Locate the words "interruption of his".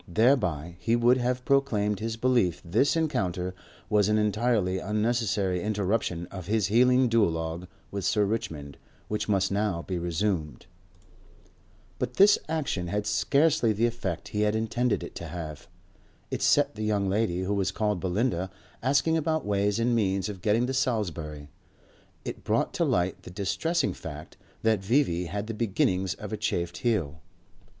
5.61-6.65